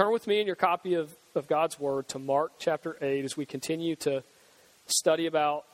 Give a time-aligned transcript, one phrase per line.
[0.00, 3.36] turn with me in your copy of, of God's Word to Mark chapter 8 as
[3.36, 4.22] we continue to
[4.86, 5.66] study about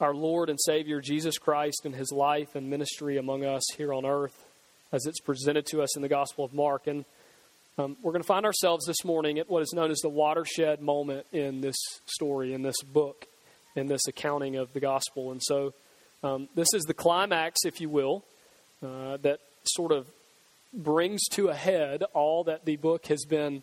[0.00, 4.06] our Lord and Savior Jesus Christ and his life and ministry among us here on
[4.06, 4.46] earth
[4.92, 6.86] as it's presented to us in the Gospel of Mark.
[6.86, 7.04] And
[7.76, 10.80] um, we're going to find ourselves this morning at what is known as the watershed
[10.80, 13.26] moment in this story, in this book,
[13.74, 15.32] in this accounting of the Gospel.
[15.32, 15.74] And so
[16.22, 18.24] um, this is the climax, if you will,
[18.82, 20.06] uh, that sort of
[20.72, 23.62] brings to a head all that the book has been.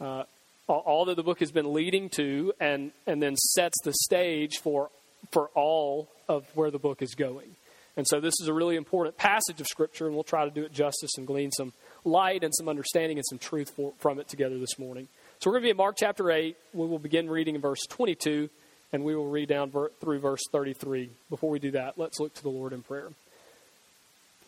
[0.00, 0.24] Uh,
[0.66, 4.90] all that the book has been leading to, and, and then sets the stage for
[5.30, 7.56] for all of where the book is going.
[7.96, 10.64] And so this is a really important passage of Scripture, and we'll try to do
[10.64, 11.72] it justice and glean some
[12.04, 15.08] light and some understanding and some truth for, from it together this morning.
[15.38, 16.56] So we're going to be in Mark chapter 8.
[16.72, 18.50] We will begin reading in verse 22,
[18.92, 21.10] and we will read down ver- through verse 33.
[21.30, 23.10] Before we do that, let's look to the Lord in prayer.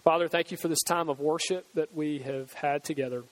[0.07, 3.25] Father, thank you for this time of worship that we have had together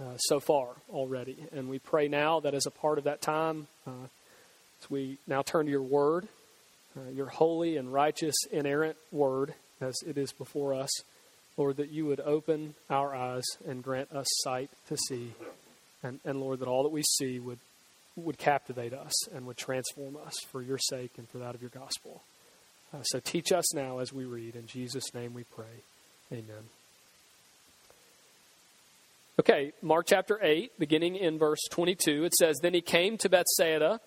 [0.00, 1.36] uh, so far already.
[1.52, 4.08] And we pray now that as a part of that time, uh,
[4.82, 6.26] as we now turn to your word,
[6.96, 10.90] uh, your holy and righteous, inerrant word as it is before us.
[11.56, 15.34] Lord, that you would open our eyes and grant us sight to see.
[16.02, 17.60] And, and Lord, that all that we see would,
[18.16, 21.70] would captivate us and would transform us for your sake and for that of your
[21.70, 22.22] gospel.
[22.94, 24.56] Uh, so teach us now as we read.
[24.56, 25.82] In Jesus' name we pray.
[26.32, 26.70] Amen.
[29.38, 34.00] Okay, Mark chapter 8, beginning in verse 22, it says Then he came to Bethsaida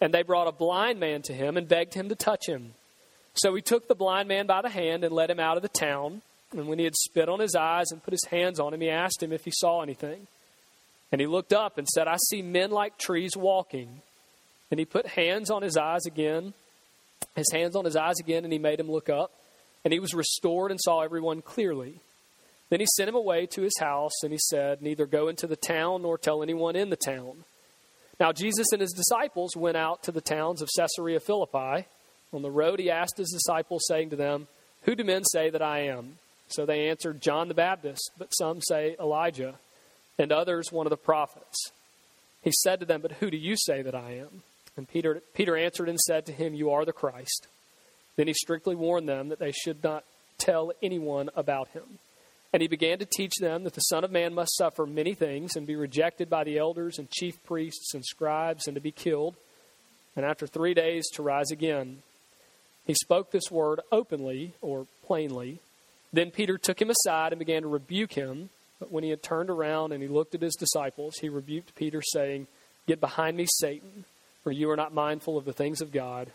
[0.00, 2.72] and they brought a blind man to him and begged him to touch him.
[3.34, 5.68] So he took the blind man by the hand and led him out of the
[5.68, 6.22] town.
[6.52, 8.90] And when he had spit on his eyes and put his hands on him, he
[8.90, 10.26] asked him if he saw anything.
[11.12, 14.02] And he looked up and said, I see men like trees walking.
[14.70, 16.54] And he put hands on his eyes again,
[17.34, 19.32] his hands on his eyes again, and he made him look up.
[19.84, 22.00] And he was restored and saw everyone clearly.
[22.68, 25.56] Then he sent him away to his house, and he said, Neither go into the
[25.56, 27.44] town nor tell anyone in the town
[28.20, 31.86] now, Jesus and his disciples went out to the towns of Caesarea Philippi.
[32.34, 34.46] On the road, he asked his disciples, saying to them,
[34.82, 36.18] Who do men say that I am?
[36.48, 39.54] So they answered, John the Baptist, but some say Elijah,
[40.18, 41.72] and others one of the prophets.
[42.42, 44.42] He said to them, But who do you say that I am?
[44.80, 47.48] And Peter, Peter answered and said to him, You are the Christ.
[48.16, 50.04] Then he strictly warned them that they should not
[50.38, 51.98] tell anyone about him.
[52.50, 55.54] And he began to teach them that the Son of Man must suffer many things
[55.54, 59.36] and be rejected by the elders and chief priests and scribes and to be killed,
[60.16, 61.98] and after three days to rise again.
[62.86, 65.58] He spoke this word openly or plainly.
[66.10, 68.48] Then Peter took him aside and began to rebuke him.
[68.78, 72.00] But when he had turned around and he looked at his disciples, he rebuked Peter,
[72.00, 72.46] saying,
[72.86, 74.06] Get behind me, Satan,
[74.42, 76.30] for you are not mindful of the things of God,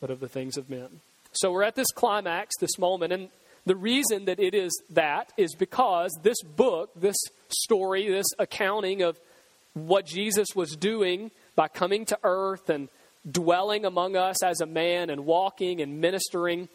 [0.00, 1.00] but of the things of men.
[1.32, 3.28] So we're at this climax, this moment, and
[3.64, 7.16] the reason that it is that is because this book, this
[7.48, 9.18] story, this accounting of
[9.74, 12.88] what Jesus was doing by coming to earth and
[13.30, 16.68] dwelling among us as a man and walking and ministering,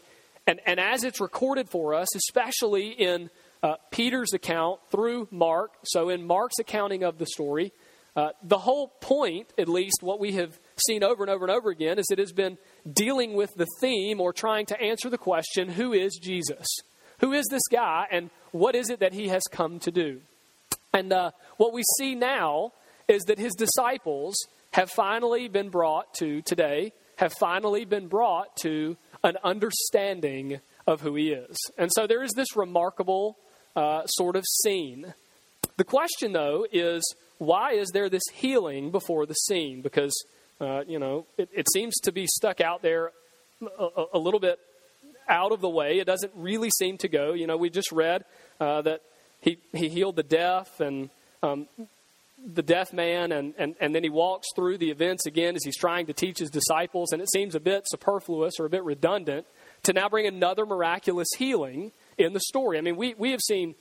[0.46, 3.28] and, and as it's recorded for us, especially in
[3.62, 7.72] uh, Peter's account through Mark, so in Mark's accounting of the story,
[8.18, 10.58] uh, the whole point, at least what we have
[10.88, 12.58] seen over and over and over again, is it has been
[12.92, 16.66] dealing with the theme or trying to answer the question who is Jesus?
[17.20, 20.20] Who is this guy and what is it that he has come to do?
[20.92, 22.72] And uh, what we see now
[23.06, 24.34] is that his disciples
[24.72, 30.58] have finally been brought to today, have finally been brought to an understanding
[30.88, 31.56] of who he is.
[31.78, 33.38] And so there is this remarkable
[33.76, 35.14] uh, sort of scene.
[35.76, 39.80] The question, though, is why is there this healing before the scene?
[39.80, 40.12] Because
[40.60, 43.12] uh, you know, it, it, seems to be stuck out there
[43.78, 44.58] a, a, little bit
[45.28, 46.00] out of the way.
[46.00, 47.32] It doesn't really seem to go.
[47.32, 48.24] You know, we just read
[48.58, 49.02] uh, that
[49.40, 51.10] he, he healed the deaf and
[51.44, 51.68] um,
[52.44, 55.76] the deaf man, and, and, and then he walks through the events again as he's
[55.76, 59.46] trying to teach his disciples, and it seems a bit superfluous or a bit redundant
[59.84, 62.78] to now bring another miraculous healing in the story.
[62.78, 63.76] I mean, we, we have seen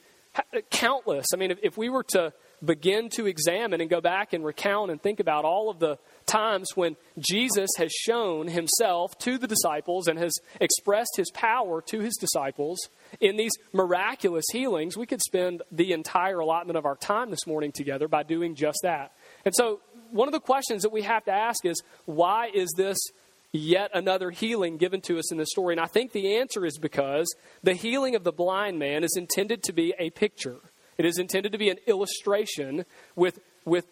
[0.69, 1.25] countless.
[1.34, 4.92] I mean, if, if we were to begin to examine and go back and recount
[4.92, 10.07] and think about all of the times when Jesus has shown himself to the disciples
[10.07, 12.77] and has expressed his power to his disciples
[13.19, 17.71] in these miraculous healings, we could spend the entire allotment of our time this morning
[17.71, 19.13] together by doing just that.
[19.45, 19.81] And so,
[20.12, 22.98] one of the questions that we have to ask is why is this
[23.51, 25.74] yet another healing given to us in this story?
[25.74, 27.27] And I think the answer is because
[27.63, 30.60] the healing of the blind man is intended to be a picture.
[30.97, 32.85] It is intended to be an illustration
[33.15, 33.85] with, with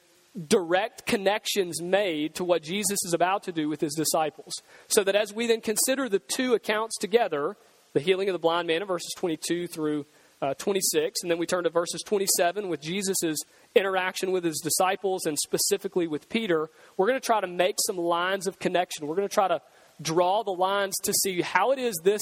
[0.48, 4.54] direct connections made to what Jesus is about to do with his disciples.
[4.88, 7.56] So that as we then consider the two accounts together,
[7.94, 10.06] the healing of the blind man in verses 22 through
[10.42, 13.38] uh, 26, and then we turn to verses 27 with Jesus'
[13.74, 17.98] interaction with his disciples and specifically with Peter, we're going to try to make some
[17.98, 19.08] lines of connection.
[19.08, 19.62] We're going to try to
[20.02, 22.22] draw the lines to see how it is this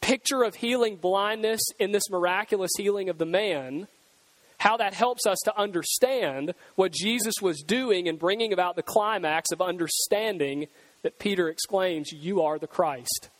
[0.00, 3.88] picture of healing blindness in this miraculous healing of the man,
[4.58, 9.50] how that helps us to understand what Jesus was doing and bringing about the climax
[9.52, 10.66] of understanding
[11.02, 13.30] that Peter exclaims, You are the Christ.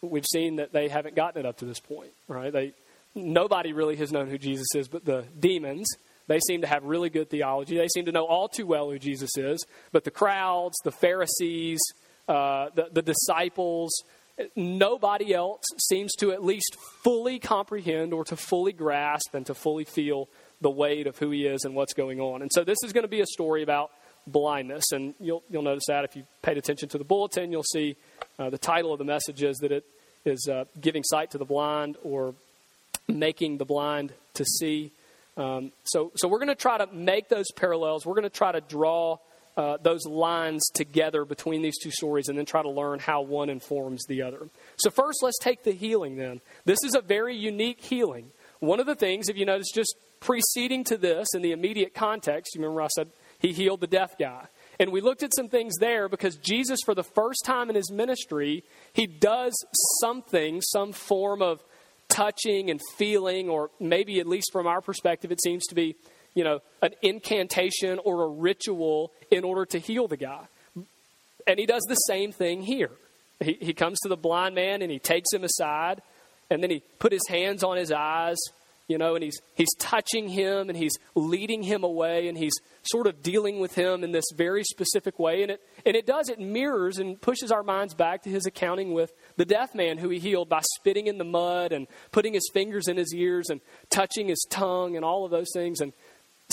[0.00, 2.52] We've seen that they haven't gotten it up to this point, right?
[2.52, 2.72] They,
[3.14, 5.86] nobody really has known who Jesus is but the demons.
[6.28, 7.76] They seem to have really good theology.
[7.76, 9.64] They seem to know all too well who Jesus is.
[9.92, 11.80] But the crowds, the Pharisees,
[12.28, 13.92] uh, the, the disciples,
[14.56, 19.84] nobody else seems to at least fully comprehend or to fully grasp and to fully
[19.84, 20.28] feel
[20.60, 22.42] the weight of who he is and what's going on.
[22.42, 23.90] And so this is going to be a story about
[24.26, 24.92] blindness.
[24.92, 27.96] And you'll, you'll notice that if you paid attention to the bulletin, you'll see
[28.38, 29.84] uh, the title of the message is that it
[30.24, 32.34] is uh, giving sight to the blind or
[33.08, 34.92] making the blind to see.
[35.36, 38.06] Um, so, so we're going to try to make those parallels.
[38.06, 39.18] We're going to try to draw
[39.56, 43.50] uh, those lines together between these two stories and then try to learn how one
[43.50, 44.48] informs the other.
[44.76, 46.40] So, first, let's take the healing then.
[46.64, 48.30] This is a very unique healing.
[48.60, 52.54] One of the things, if you notice, just preceding to this in the immediate context,
[52.54, 53.08] you remember I said
[53.38, 54.46] he healed the deaf guy.
[54.78, 57.90] And we looked at some things there because Jesus, for the first time in his
[57.90, 59.52] ministry, he does
[60.00, 61.62] something, some form of
[62.08, 65.96] touching and feeling, or maybe at least from our perspective, it seems to be
[66.34, 70.46] you know, an incantation or a ritual in order to heal the guy.
[71.46, 72.90] And he does the same thing here.
[73.40, 76.00] He, he comes to the blind man and he takes him aside,
[76.50, 78.38] and then he put his hands on his eyes,
[78.88, 82.52] you know, and he's, he's touching him and he's leading him away and he's
[82.82, 85.42] sort of dealing with him in this very specific way.
[85.42, 88.92] And it, and it does, it mirrors and pushes our minds back to his accounting
[88.92, 92.48] with the deaf man who he healed by spitting in the mud and putting his
[92.52, 95.80] fingers in his ears and touching his tongue and all of those things.
[95.80, 95.92] And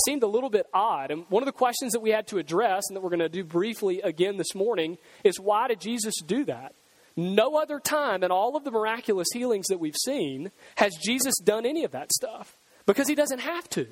[0.06, 1.12] seemed a little bit odd.
[1.12, 3.30] And one of the questions that we had to address, and that we're going to
[3.30, 6.74] do briefly again this morning, is why did Jesus do that?
[7.16, 11.66] No other time in all of the miraculous healings that we've seen has Jesus done
[11.66, 12.56] any of that stuff
[12.86, 13.88] because he doesn't have to.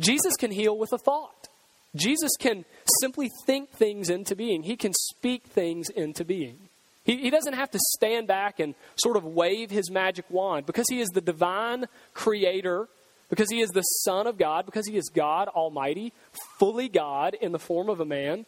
[0.00, 1.48] Jesus can heal with a thought.
[1.94, 2.64] Jesus can
[3.00, 4.62] simply think things into being.
[4.62, 6.68] He can speak things into being.
[7.04, 10.86] He, he doesn't have to stand back and sort of wave his magic wand because
[10.88, 12.88] he is the divine creator
[13.32, 16.12] because he is the Son of God, because he is God Almighty,
[16.58, 18.44] fully God in the form of a man.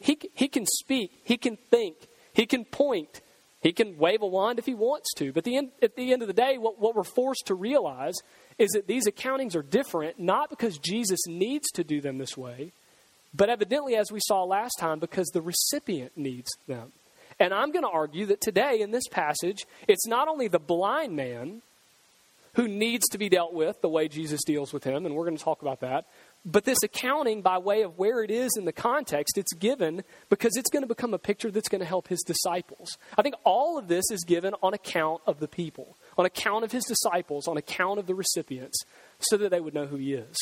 [0.00, 1.96] He, he can speak, he can think,
[2.32, 3.20] he can point,
[3.60, 5.34] he can wave a wand if he wants to.
[5.34, 8.14] But the end, at the end of the day, what, what we're forced to realize
[8.56, 12.72] is that these accountings are different, not because Jesus needs to do them this way,
[13.34, 16.92] but evidently, as we saw last time, because the recipient needs them.
[17.38, 21.14] And I'm going to argue that today in this passage, it's not only the blind
[21.14, 21.60] man
[22.54, 25.36] who needs to be dealt with the way Jesus deals with him, and we're going
[25.36, 26.06] to talk about that.
[26.44, 30.56] But this accounting, by way of where it is in the context, it's given because
[30.56, 32.98] it's going to become a picture that's going to help his disciples.
[33.16, 36.72] I think all of this is given on account of the people, on account of
[36.72, 38.82] his disciples, on account of the recipients,
[39.20, 40.36] so that they would know who he is.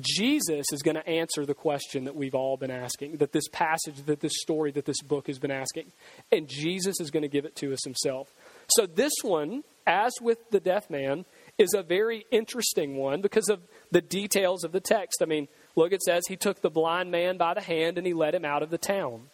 [0.00, 4.02] Jesus is going to answer the question that we've all been asking, that this passage,
[4.06, 5.92] that this story, that this book has been asking.
[6.30, 8.32] And Jesus is going to give it to us himself.
[8.68, 11.24] So, this one, as with the deaf man,
[11.58, 15.22] is a very interesting one because of the details of the text.
[15.22, 18.14] I mean, look, it says he took the blind man by the hand and he
[18.14, 19.28] led him out of the town.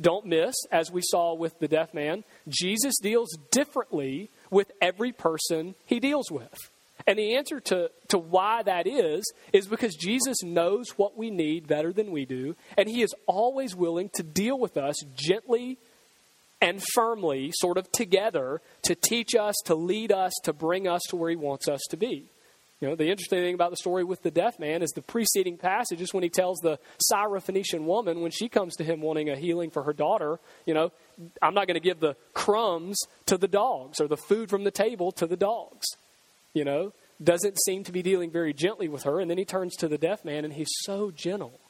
[0.00, 5.74] Don't miss, as we saw with the deaf man, Jesus deals differently with every person
[5.86, 6.70] he deals with.
[7.06, 11.66] And the answer to, to why that is, is because Jesus knows what we need
[11.66, 15.78] better than we do, and he is always willing to deal with us gently
[16.60, 21.16] and firmly, sort of together, to teach us, to lead us, to bring us to
[21.16, 22.30] where He wants us to be.
[22.80, 25.58] You know, the interesting thing about the story with the deaf man is the preceding
[25.58, 26.78] passage is when he tells the
[27.12, 30.90] Syrophoenician woman when she comes to him wanting a healing for her daughter, you know,
[31.42, 34.70] I'm not going to give the crumbs to the dogs or the food from the
[34.70, 35.86] table to the dogs.
[36.54, 39.20] You know, doesn't seem to be dealing very gently with her.
[39.20, 41.60] And then he turns to the deaf man and he's so gentle.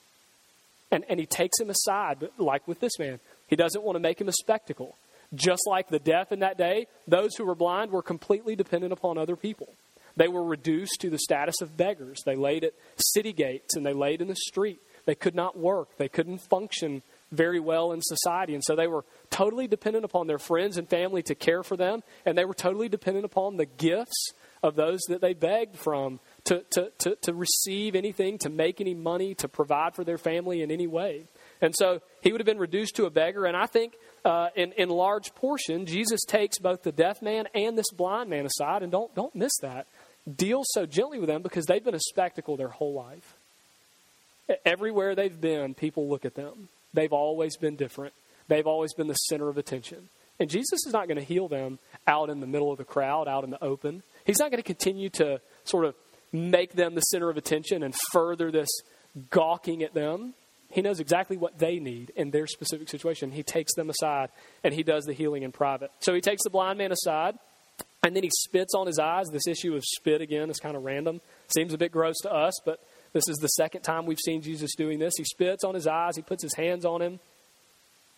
[0.93, 3.19] And, and he takes him aside, But like with this man.
[3.51, 4.97] He doesn't want to make him a spectacle.
[5.35, 9.19] Just like the deaf in that day, those who were blind were completely dependent upon
[9.19, 9.75] other people.
[10.17, 12.21] They were reduced to the status of beggars.
[12.25, 14.81] They laid at city gates and they laid in the street.
[15.05, 15.97] They could not work.
[15.99, 17.03] They couldn't function
[17.33, 18.55] very well in society.
[18.55, 22.03] And so they were totally dependent upon their friends and family to care for them.
[22.27, 26.65] And they were totally dependent upon the gifts of those that they begged from to,
[26.73, 30.71] to, to, to receive anything, to make any money, to provide for their family in
[30.71, 31.27] any way.
[31.61, 33.45] And so he would have been reduced to a beggar.
[33.45, 37.77] And I think uh, in, in large portion, Jesus takes both the deaf man and
[37.77, 38.83] this blind man aside.
[38.83, 39.87] And don't, don't miss that.
[40.37, 43.35] Deals so gently with them because they've been a spectacle their whole life.
[44.65, 46.69] Everywhere they've been, people look at them.
[46.93, 48.15] They've always been different,
[48.49, 50.09] they've always been the center of attention.
[50.41, 53.29] And Jesus is not going to heal them out in the middle of the crowd,
[53.29, 54.03] out in the open.
[54.25, 55.95] He's not going to continue to sort of
[56.33, 58.69] make them the center of attention and further this
[59.31, 60.35] gawking at them.
[60.71, 63.33] He knows exactly what they need in their specific situation.
[63.33, 64.31] He takes them aside
[64.63, 65.91] and he does the healing in private.
[66.01, 67.37] So he takes the blind man aside
[68.03, 69.27] and then he spits on his eyes.
[69.33, 71.21] This issue of spit, again, is kind of random.
[71.49, 72.81] Seems a bit gross to us, but
[73.13, 75.15] this is the second time we've seen Jesus doing this.
[75.17, 77.19] He spits on his eyes, he puts his hands on him.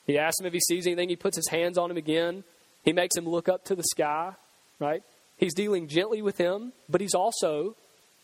[0.06, 1.08] He asks him if he sees anything.
[1.08, 2.44] He puts his hands on him again.
[2.84, 4.32] He makes him look up to the sky,
[4.80, 5.02] right?
[5.36, 7.76] He's dealing gently with him, but he's also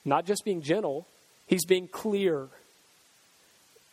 [0.05, 1.07] not just being gentle,
[1.47, 2.49] he's being clear.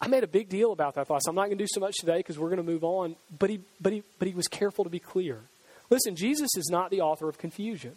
[0.02, 1.24] I made a big deal about that thought.
[1.24, 3.16] So I'm not going to do so much today because we're going to move on.
[3.38, 5.42] But he, but, he, but he was careful to be clear.
[5.90, 7.94] Listen, Jesus is not the author of confusion.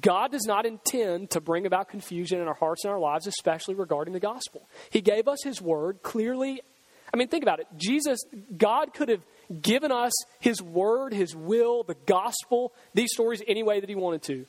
[0.00, 3.74] God does not intend to bring about confusion in our hearts and our lives, especially
[3.74, 4.66] regarding the gospel.
[4.90, 6.62] He gave us His word clearly.
[7.12, 7.66] I mean, think about it.
[7.76, 8.18] Jesus,
[8.56, 9.22] God could have
[9.62, 14.22] given us His word, His will, the gospel, these stories any way that He wanted
[14.24, 14.46] to.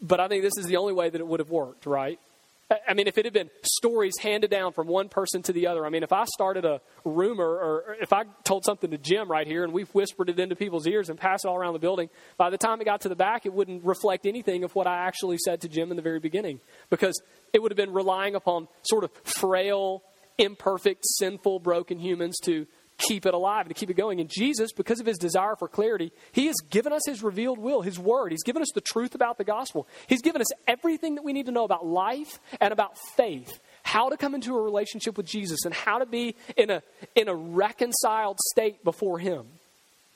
[0.00, 2.20] But I think this is the only way that it would have worked, right?
[2.68, 5.86] I mean, if it had been stories handed down from one person to the other,
[5.86, 9.46] I mean, if I started a rumor or if I told something to Jim right
[9.46, 12.10] here and we've whispered it into people's ears and passed it all around the building,
[12.36, 15.06] by the time it got to the back, it wouldn't reflect anything of what I
[15.06, 16.58] actually said to Jim in the very beginning
[16.90, 20.02] because it would have been relying upon sort of frail,
[20.36, 22.66] imperfect, sinful, broken humans to
[22.98, 24.20] keep it alive, and to keep it going.
[24.20, 27.82] And Jesus, because of his desire for clarity, he has given us his revealed will,
[27.82, 28.32] his word.
[28.32, 29.86] He's given us the truth about the gospel.
[30.06, 34.08] He's given us everything that we need to know about life and about faith, how
[34.08, 36.82] to come into a relationship with Jesus, and how to be in a,
[37.14, 39.46] in a reconciled state before him.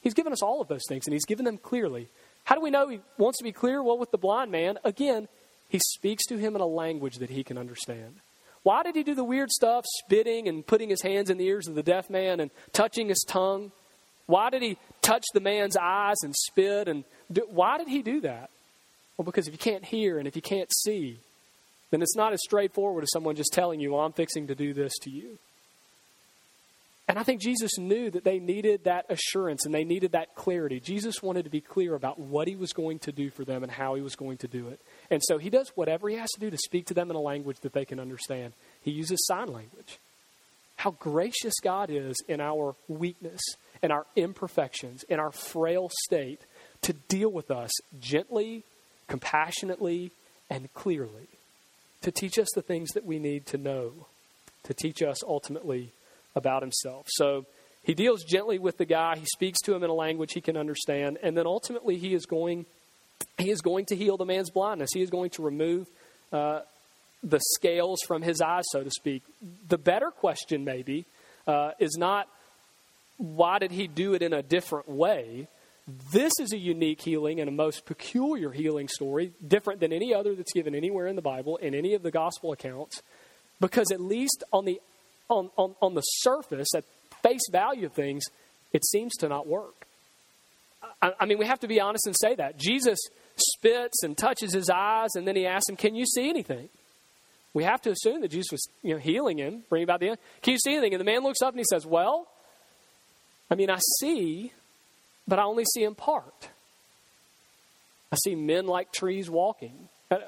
[0.01, 2.09] He's given us all of those things, and he's given them clearly.
[2.45, 3.83] How do we know he wants to be clear?
[3.83, 5.29] Well, with the blind man, again,
[5.69, 8.17] he speaks to him in a language that he can understand.
[8.63, 11.67] Why did he do the weird stuff, spitting and putting his hands in the ears
[11.67, 13.73] of the deaf man and touching his tongue?
[14.27, 16.87] Why did he touch the man's eyes and spit?
[16.89, 18.51] And do, why did he do that?
[19.17, 21.19] Well, because if you can't hear and if you can't see,
[21.91, 24.73] then it's not as straightforward as someone just telling you, well, I'm fixing to do
[24.73, 25.39] this to you.
[27.09, 30.79] And I think Jesus knew that they needed that assurance and they needed that clarity.
[30.79, 33.73] Jesus wanted to be clear about what he was going to do for them and
[33.73, 34.81] how he was going to do it.
[35.11, 37.21] And so he does whatever he has to do to speak to them in a
[37.21, 38.53] language that they can understand.
[38.81, 39.99] He uses sign language.
[40.77, 43.41] How gracious God is in our weakness,
[43.83, 46.41] in our imperfections, in our frail state
[46.83, 48.65] to deal with us gently,
[49.09, 50.13] compassionately,
[50.49, 51.29] and clearly,
[52.03, 53.93] to teach us the things that we need to know,
[54.65, 55.93] to teach us ultimately
[56.35, 57.07] about himself.
[57.09, 57.45] So
[57.83, 60.57] he deals gently with the guy, he speaks to him in a language he can
[60.57, 62.67] understand, and then ultimately he is going
[63.39, 64.91] he is going to heal the man's blindness.
[64.93, 65.89] He is going to remove
[66.33, 66.61] uh,
[67.23, 69.23] the scales from his eyes, so to speak.
[69.69, 71.07] The better question, maybe,
[71.47, 72.29] uh, is not
[73.17, 75.47] why did he do it in a different way?
[76.13, 80.35] This is a unique healing and a most peculiar healing story, different than any other
[80.35, 83.03] that's given anywhere in the Bible, in any of the gospel accounts,
[83.61, 84.81] because at least on the,
[85.29, 86.85] on, on, on the surface, at
[87.23, 88.25] face value of things,
[88.73, 89.87] it seems to not work.
[91.03, 92.59] I, mean, we have to be honest and say that.
[92.59, 92.99] Jesus
[93.37, 96.69] spits and touches his eyes, and then he asks him, Can you see anything?
[97.55, 100.19] We have to assume that Jesus was you know, healing him, bringing about the end.
[100.43, 100.95] Can you see anything?
[100.95, 102.29] And the man looks up and he says, Well,
[103.51, 104.53] I mean, I see,
[105.27, 106.49] but I only see in part.
[108.13, 109.89] I see men like trees walking.
[110.11, 110.19] Uh,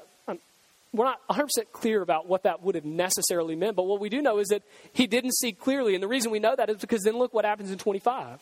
[0.93, 4.21] we're not 100% clear about what that would have necessarily meant, but what we do
[4.21, 4.61] know is that
[4.93, 5.95] he didn't see clearly.
[5.95, 8.39] And the reason we know that is because then look what happens in 25.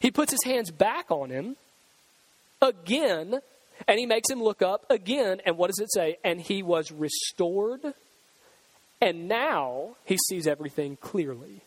[0.00, 1.56] He puts his hands back on him
[2.62, 3.40] again,
[3.86, 5.40] and he makes him look up again.
[5.44, 6.18] And what does it say?
[6.24, 7.80] And he was restored.
[9.00, 11.62] And now he sees everything clearly.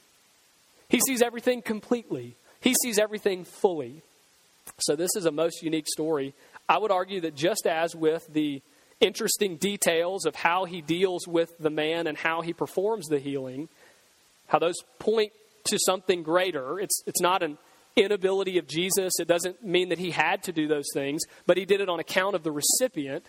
[0.90, 2.36] He sees everything completely.
[2.60, 4.02] He sees everything fully.
[4.80, 6.34] So, this is a most unique story.
[6.68, 8.62] I would argue that just as with the
[9.00, 13.68] interesting details of how he deals with the man and how he performs the healing,
[14.48, 15.32] how those point
[15.66, 17.58] to something greater, it's, it's not an
[17.96, 19.14] inability of Jesus.
[19.20, 22.00] It doesn't mean that he had to do those things, but he did it on
[22.00, 23.26] account of the recipient.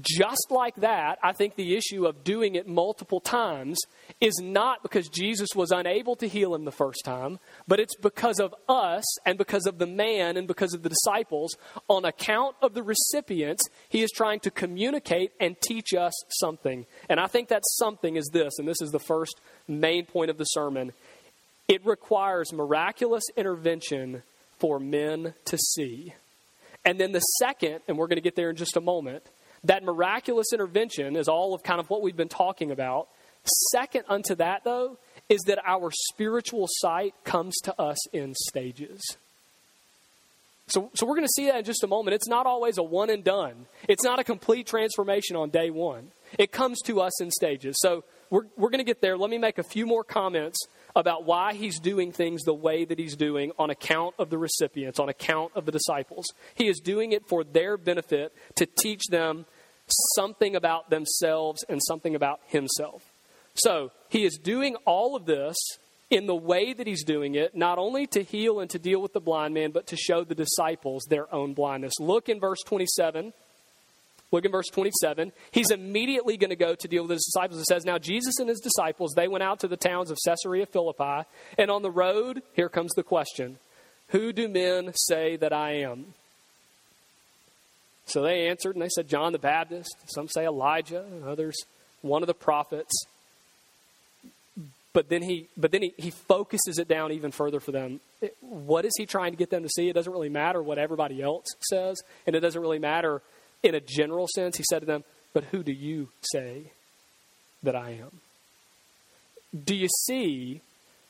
[0.00, 3.78] Just like that, I think the issue of doing it multiple times
[4.20, 8.40] is not because Jesus was unable to heal him the first time, but it's because
[8.40, 11.56] of us and because of the man and because of the disciples.
[11.88, 16.86] On account of the recipients, he is trying to communicate and teach us something.
[17.08, 20.38] And I think that something is this, and this is the first main point of
[20.38, 20.92] the sermon
[21.68, 24.22] it requires miraculous intervention
[24.58, 26.14] for men to see.
[26.84, 29.24] And then the second, and we're going to get there in just a moment,
[29.64, 33.08] that miraculous intervention is all of kind of what we've been talking about.
[33.72, 34.96] Second unto that, though,
[35.28, 39.02] is that our spiritual sight comes to us in stages.
[40.68, 42.14] So, so we're going to see that in just a moment.
[42.14, 43.66] It's not always a one and done.
[43.88, 46.08] It's not a complete transformation on day one.
[46.38, 47.76] It comes to us in stages.
[47.80, 49.16] So we're, we're going to get there.
[49.16, 50.58] Let me make a few more comments
[50.98, 54.98] about why he's doing things the way that he's doing on account of the recipients,
[54.98, 56.26] on account of the disciples.
[56.56, 59.46] He is doing it for their benefit to teach them
[60.16, 63.12] something about themselves and something about himself.
[63.54, 65.56] So he is doing all of this
[66.10, 69.12] in the way that he's doing it, not only to heal and to deal with
[69.12, 71.92] the blind man, but to show the disciples their own blindness.
[72.00, 73.32] Look in verse 27.
[74.30, 75.32] Look in verse 27.
[75.50, 77.60] He's immediately going to go to deal with his disciples.
[77.60, 80.66] It says, Now Jesus and his disciples, they went out to the towns of Caesarea
[80.66, 83.58] Philippi, and on the road, here comes the question
[84.08, 86.14] Who do men say that I am?
[88.06, 89.94] So they answered, and they said, John the Baptist.
[90.06, 91.56] Some say Elijah, and others,
[92.02, 93.06] one of the prophets
[94.92, 98.36] but then he but then he, he focuses it down even further for them it,
[98.40, 101.22] what is he trying to get them to see it doesn't really matter what everybody
[101.22, 103.22] else says and it doesn't really matter
[103.62, 106.72] in a general sense he said to them but who do you say
[107.62, 108.20] that i am
[109.64, 110.62] do you see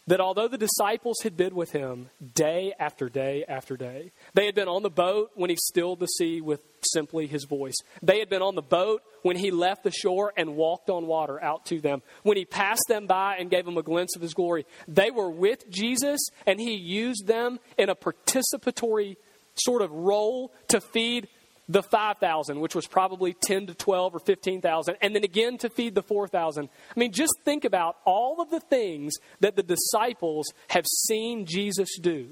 [0.08, 4.54] that although the disciples had been with him day after day after day, they had
[4.54, 6.60] been on the boat when he stilled the sea with
[6.94, 7.74] simply his voice.
[8.02, 11.42] They had been on the boat when he left the shore and walked on water
[11.42, 12.00] out to them.
[12.22, 15.30] When he passed them by and gave them a glimpse of his glory, they were
[15.30, 19.16] with Jesus and he used them in a participatory
[19.56, 21.28] sort of role to feed
[21.68, 25.94] the 5,000, which was probably 10 to 12 or 15,000, and then again to feed
[25.94, 26.68] the 4,000.
[26.68, 31.98] I mean, just think about all of the things that the disciples have seen Jesus
[32.00, 32.28] do.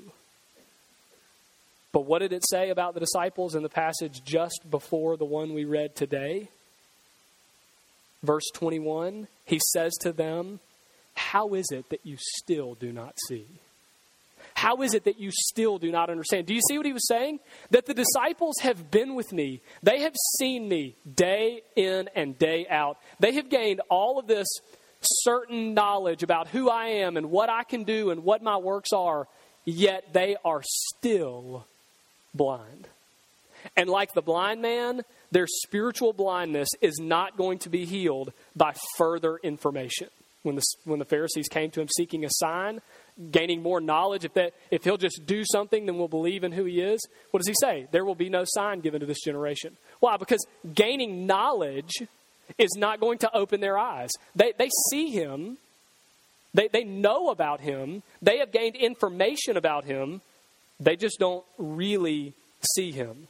[1.93, 5.55] But what did it say about the disciples in the passage just before the one
[5.55, 6.49] we read today?
[8.23, 10.61] Verse 21, he says to them,
[11.15, 13.47] How is it that you still do not see?
[14.57, 16.47] How is it that you still do not understand?
[16.47, 17.41] Do you see what he was saying?
[17.73, 19.61] That the disciples have been with me.
[19.83, 22.97] They have seen me day in and day out.
[23.21, 24.47] They have gained all of this
[25.03, 28.95] certain knowledge about who I am and what I can do and what my works
[28.95, 29.29] are,
[29.67, 31.67] yet they are still
[32.35, 32.89] blind.
[33.77, 35.03] And like the blind man,
[35.33, 40.09] their spiritual blindness is not going to be healed by further information.
[40.45, 42.81] When the, when the Pharisees came to him seeking a sign,
[43.31, 46.65] gaining more knowledge, if, that, if he'll just do something, then we'll believe in who
[46.65, 47.01] he is.
[47.31, 47.87] What does he say?
[47.91, 49.77] There will be no sign given to this generation.
[50.01, 50.17] Why?
[50.17, 52.03] Because gaining knowledge
[52.59, 54.11] is not going to open their eyes.
[54.35, 55.59] They, they see him,
[56.55, 60.21] they, they know about him, they have gained information about him,
[60.79, 62.35] they just don't really
[62.75, 63.29] see him.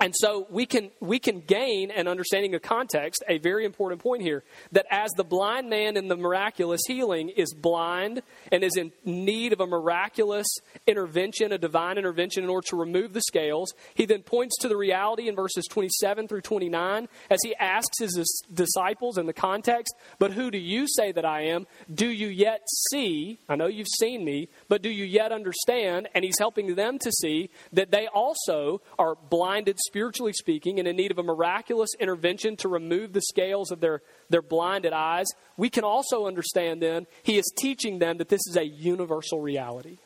[0.00, 4.22] And so we can, we can gain an understanding of context, a very important point
[4.22, 8.92] here, that as the blind man in the miraculous healing is blind and is in
[9.04, 10.46] need of a miraculous
[10.86, 14.76] intervention, a divine intervention in order to remove the scales, he then points to the
[14.76, 20.30] reality in verses 27 through 29 as he asks his disciples in the context, But
[20.30, 21.66] who do you say that I am?
[21.92, 22.60] Do you yet
[22.92, 23.40] see?
[23.48, 26.08] I know you've seen me, but do you yet understand?
[26.14, 30.96] And he's helping them to see that they also are blinded spiritually speaking, and in
[30.96, 35.70] need of a miraculous intervention to remove the scales of their, their blinded eyes, we
[35.70, 39.96] can also understand then he is teaching them that this is a universal reality.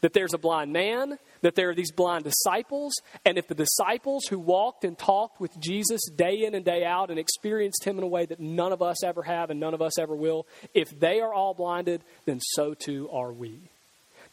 [0.00, 4.24] That there's a blind man, that there are these blind disciples, and if the disciples
[4.28, 8.04] who walked and talked with Jesus day in and day out and experienced him in
[8.04, 10.98] a way that none of us ever have and none of us ever will, if
[10.98, 13.58] they are all blinded, then so too are we.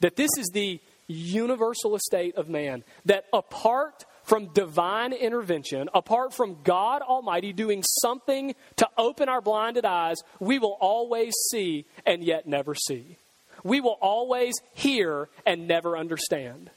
[0.02, 2.84] That this is the universal estate of man.
[3.06, 9.84] That apart from divine intervention, apart from God Almighty doing something to open our blinded
[9.84, 13.18] eyes, we will always see and yet never see.
[13.66, 16.70] We will always hear and never understand.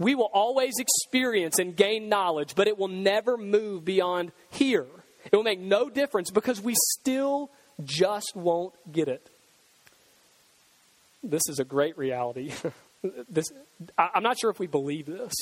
[0.00, 4.86] We will always experience and gain knowledge, but it will never move beyond here.
[5.30, 7.48] It will make no difference because we still
[7.84, 9.24] just won't get it.
[11.22, 12.52] This is a great reality.
[13.28, 13.52] this,
[13.96, 15.32] I, I'm not sure if we believe this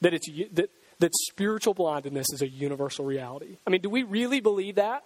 [0.00, 3.56] that it's that that spiritual blindness is a universal reality.
[3.66, 5.04] I mean, do we really believe that?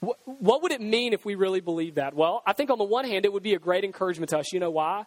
[0.00, 2.14] What, what would it mean if we really believe that?
[2.14, 4.52] Well, I think on the one hand, it would be a great encouragement to us.
[4.52, 5.04] You know why?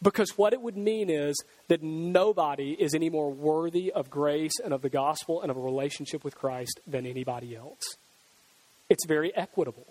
[0.00, 1.36] Because what it would mean is
[1.68, 5.60] that nobody is any more worthy of grace and of the gospel and of a
[5.60, 7.96] relationship with Christ than anybody else.
[8.88, 9.86] It's very equitable.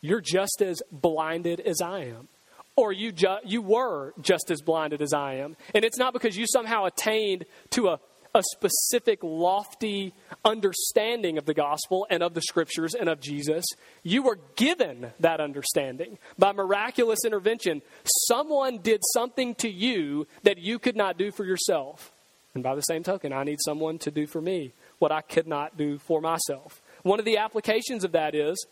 [0.00, 2.28] You're just as blinded as I am
[2.76, 5.56] or you, ju- you were just as blinded as I am.
[5.74, 8.00] And it's not because you somehow attained to a,
[8.34, 13.64] a specific, lofty understanding of the gospel and of the scriptures and of Jesus.
[14.02, 16.18] You were given that understanding.
[16.38, 17.82] By miraculous intervention,
[18.26, 22.12] someone did something to you that you could not do for yourself.
[22.54, 25.46] And by the same token, I need someone to do for me what I could
[25.46, 26.82] not do for myself.
[27.02, 28.66] One of the applications of that is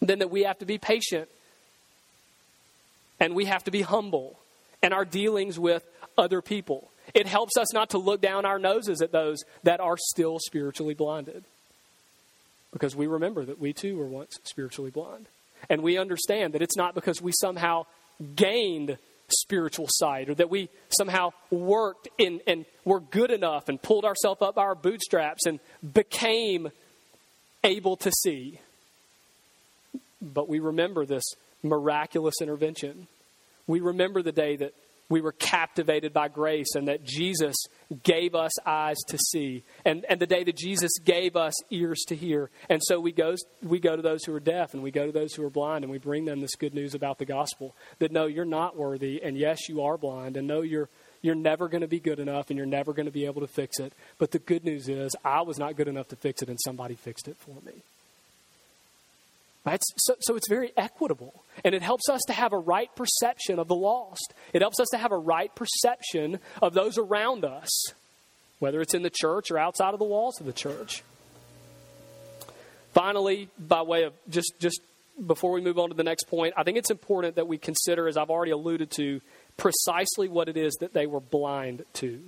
[0.00, 1.28] then that we have to be patient
[3.20, 4.38] and we have to be humble
[4.82, 5.84] in our dealings with
[6.16, 6.90] other people.
[7.14, 10.94] It helps us not to look down our noses at those that are still spiritually
[10.94, 11.44] blinded.
[12.72, 15.26] Because we remember that we too were once spiritually blind.
[15.70, 17.86] And we understand that it's not because we somehow
[18.36, 18.98] gained
[19.28, 24.42] spiritual sight or that we somehow worked in, and were good enough and pulled ourselves
[24.42, 25.60] up by our bootstraps and
[25.92, 26.70] became
[27.62, 28.58] able to see.
[30.20, 31.24] But we remember this
[31.64, 33.08] miraculous intervention.
[33.66, 34.74] We remember the day that
[35.08, 37.54] we were captivated by grace and that Jesus
[38.02, 42.16] gave us eyes to see and, and the day that Jesus gave us ears to
[42.16, 42.50] hear.
[42.70, 45.12] And so we go, we go to those who are deaf and we go to
[45.12, 48.12] those who are blind and we bring them this good news about the gospel that
[48.12, 50.88] no, you're not worthy and yes, you are blind and no, you're,
[51.20, 53.46] you're never going to be good enough and you're never going to be able to
[53.46, 53.92] fix it.
[54.18, 56.94] But the good news is I was not good enough to fix it and somebody
[56.94, 57.82] fixed it for me.
[59.64, 59.80] Right?
[59.96, 61.42] So, so it's very equitable.
[61.64, 64.34] And it helps us to have a right perception of the lost.
[64.52, 67.70] It helps us to have a right perception of those around us,
[68.58, 71.02] whether it's in the church or outside of the walls of the church.
[72.92, 74.80] Finally, by way of just, just
[75.26, 78.06] before we move on to the next point, I think it's important that we consider,
[78.06, 79.20] as I've already alluded to,
[79.56, 82.20] precisely what it is that they were blind to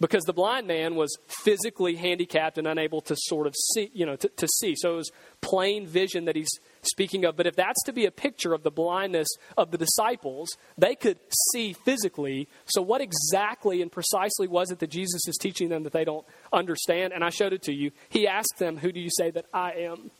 [0.00, 4.16] because the blind man was physically handicapped and unable to sort of see, you know,
[4.16, 4.74] to, to, see.
[4.76, 6.50] So it was plain vision that he's
[6.82, 7.36] speaking of.
[7.36, 11.18] But if that's to be a picture of the blindness of the disciples, they could
[11.52, 12.48] see physically.
[12.66, 16.26] So what exactly and precisely was it that Jesus is teaching them that they don't
[16.52, 17.12] understand?
[17.12, 17.92] And I showed it to you.
[18.08, 20.10] He asked them, Who do you say that I am?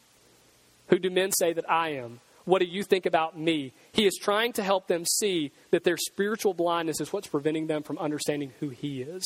[0.88, 2.20] Who do men say that I am?
[2.44, 3.72] What do you think about me?
[3.92, 7.82] He is trying to help them see that their spiritual blindness is what's preventing them
[7.82, 9.24] from understanding who He is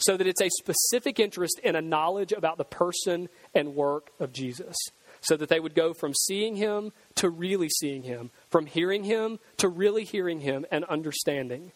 [0.00, 4.32] so that it's a specific interest and a knowledge about the person and work of
[4.32, 4.76] Jesus.
[5.22, 9.38] So that they would go from seeing him to really seeing him, from hearing him
[9.58, 11.72] to really hearing him and understanding.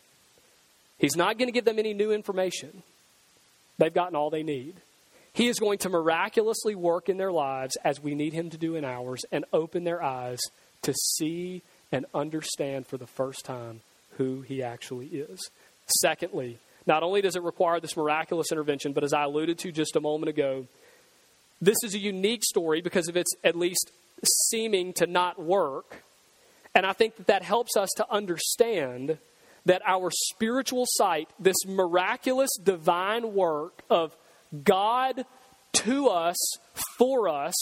[0.96, 2.82] He's not going to give them any new information.
[3.76, 4.76] They've gotten all they need.
[5.34, 8.76] He is going to miraculously work in their lives as we need him to do
[8.76, 10.40] in ours and open their eyes
[10.82, 13.80] to see and understand for the first time
[14.16, 15.50] who he actually is.
[16.00, 19.96] Secondly, not only does it require this miraculous intervention, but as I alluded to just
[19.96, 20.66] a moment ago,
[21.60, 23.90] this is a unique story because of its at least
[24.50, 26.02] seeming to not work.
[26.74, 29.18] And I think that that helps us to understand
[29.64, 34.14] that our spiritual sight, this miraculous divine work of
[34.62, 35.24] God
[35.72, 36.36] to us,
[36.98, 37.54] for us,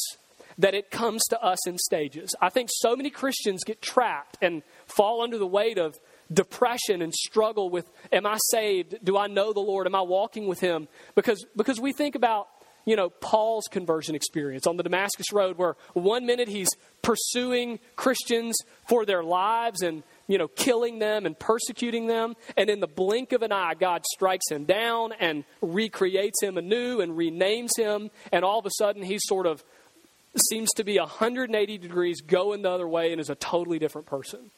[0.58, 2.34] that it comes to us in stages.
[2.40, 5.98] I think so many Christians get trapped and fall under the weight of
[6.32, 8.96] depression and struggle with am I saved?
[9.02, 9.86] Do I know the Lord?
[9.86, 10.88] Am I walking with Him?
[11.14, 12.48] Because, because we think about,
[12.84, 16.68] you know, Paul's conversion experience on the Damascus Road, where one minute he's
[17.02, 18.56] pursuing Christians
[18.88, 22.34] for their lives and, you know, killing them and persecuting them.
[22.56, 27.00] And in the blink of an eye, God strikes him down and recreates him anew
[27.00, 28.10] and renames him.
[28.32, 29.62] And all of a sudden, he sort of
[30.48, 34.50] seems to be 180 degrees going the other way and is a totally different person.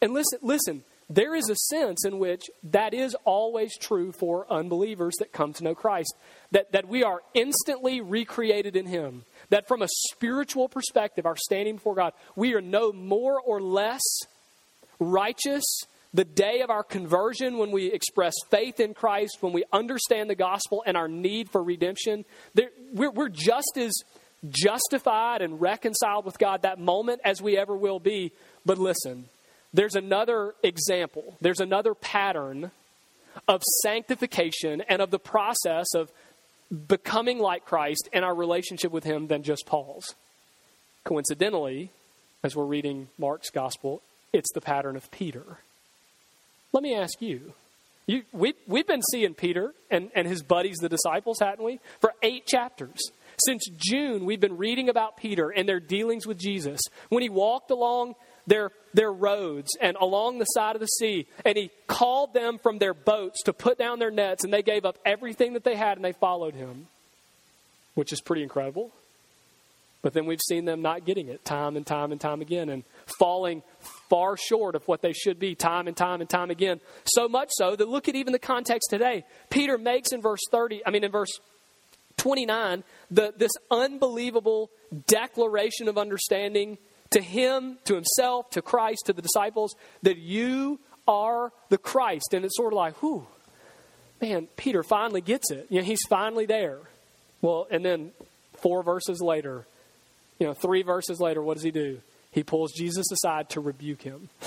[0.00, 5.14] And listen, listen, there is a sense in which that is always true for unbelievers
[5.18, 6.14] that come to know Christ.
[6.52, 9.24] That, that we are instantly recreated in Him.
[9.50, 14.02] That from a spiritual perspective, our standing before God, we are no more or less
[15.00, 15.64] righteous
[16.14, 20.34] the day of our conversion when we express faith in Christ, when we understand the
[20.34, 22.24] gospel and our need for redemption.
[22.92, 23.92] We're, we're just as
[24.48, 28.32] justified and reconciled with God that moment as we ever will be.
[28.64, 29.28] But listen,
[29.72, 32.70] there's another example, there's another pattern
[33.46, 36.10] of sanctification and of the process of
[36.88, 40.14] becoming like Christ in our relationship with Him than just Paul's.
[41.04, 41.90] Coincidentally,
[42.42, 44.02] as we're reading Mark's gospel,
[44.32, 45.44] it's the pattern of Peter.
[46.72, 47.54] Let me ask you.
[48.06, 51.80] you we, we've been seeing Peter and, and his buddies, the disciples, hadn't we?
[52.00, 52.98] For eight chapters.
[53.44, 56.80] Since June, we've been reading about Peter and their dealings with Jesus.
[57.08, 58.14] When he walked along
[58.48, 61.26] their, their roads and along the side of the sea.
[61.44, 64.84] And he called them from their boats to put down their nets, and they gave
[64.84, 66.88] up everything that they had and they followed him,
[67.94, 68.90] which is pretty incredible.
[70.00, 72.84] But then we've seen them not getting it time and time and time again and
[73.18, 73.62] falling
[74.08, 76.80] far short of what they should be time and time and time again.
[77.04, 79.24] So much so that look at even the context today.
[79.50, 81.40] Peter makes in verse 30, I mean, in verse
[82.18, 84.70] 29, the, this unbelievable
[85.06, 86.76] declaration of understanding
[87.10, 92.34] to him, to himself, to Christ, to the disciples, that you are the Christ.
[92.34, 93.26] And it's sort of like, whew,
[94.20, 95.66] man, Peter finally gets it.
[95.70, 96.80] You know, he's finally there.
[97.40, 98.12] Well, and then
[98.60, 99.64] four verses later,
[100.38, 102.00] you know, three verses later, what does he do?
[102.30, 104.28] He pulls Jesus aside to rebuke him.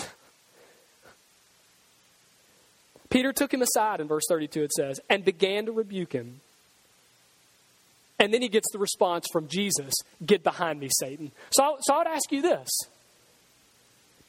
[3.09, 6.41] Peter took him aside in verse 32, it says, and began to rebuke him.
[8.21, 11.31] And then he gets the response from Jesus Get behind me, Satan.
[11.49, 12.69] So, so I would ask you this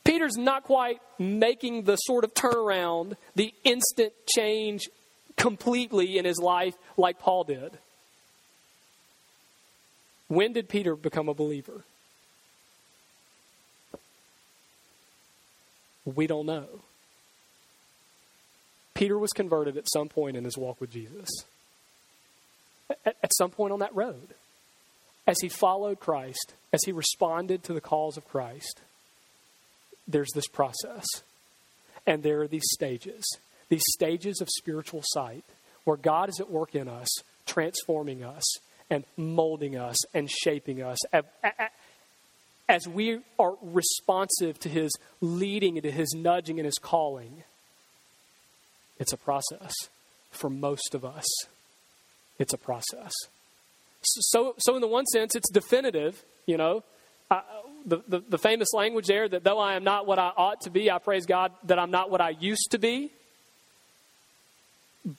[0.03, 4.89] Peter's not quite making the sort of turnaround, the instant change
[5.37, 7.79] completely in his life like Paul did.
[10.29, 11.85] When did Peter become a believer?
[16.07, 16.67] We don't know.
[18.95, 21.29] Peter was converted at some point in his walk with Jesus.
[23.05, 24.35] At, some point on that road.
[25.27, 28.81] As he followed Christ, as he responded to the calls of Christ,
[30.09, 31.07] there's this process.
[32.07, 33.23] And there are these stages,
[33.69, 35.45] these stages of spiritual sight
[35.85, 37.09] where God is at work in us,
[37.47, 38.43] transforming us
[38.91, 40.99] and molding us and shaping us
[42.69, 47.45] as we are responsive to his leading and to his nudging and his calling.
[48.99, 49.73] It's a process
[50.31, 51.27] for most of us.
[52.43, 53.13] It's a process.
[54.03, 56.25] So, so in the one sense, it's definitive.
[56.45, 56.83] You know,
[57.31, 57.43] I,
[57.87, 60.71] the, the, the famous language there that though I am not what I ought to
[60.71, 63.13] be, I praise God that I'm not what I used to be.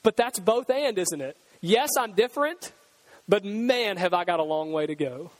[0.02, 1.38] But that's both and, isn't it?
[1.62, 2.72] Yes, I'm different,
[3.26, 5.30] but man, have I got a long way to go.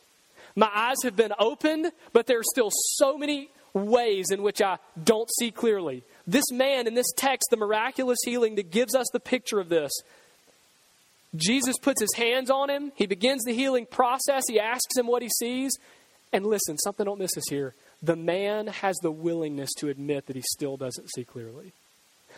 [0.57, 4.79] My eyes have been opened, but there are still so many ways in which I
[5.03, 6.03] don't see clearly.
[6.27, 9.93] This man in this text, the miraculous healing that gives us the picture of this,
[11.35, 12.93] Jesus puts his hands on him.
[12.95, 14.45] He begins the healing process.
[14.49, 15.73] He asks him what he sees.
[16.33, 17.75] And listen, something don't miss us here.
[18.03, 21.73] The man has the willingness to admit that he still doesn't see clearly.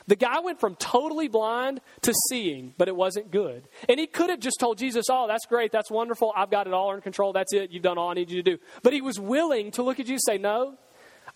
[0.07, 3.65] The guy went from totally blind to seeing, but it wasn't good.
[3.89, 5.73] And he could have just told Jesus, Oh, that's great.
[5.73, 6.33] That's wonderful.
[6.37, 7.33] I've got it all under control.
[7.33, 7.71] That's it.
[7.71, 8.63] You've done all I need you to do.
[8.83, 10.75] But he was willing to look at you and say, No,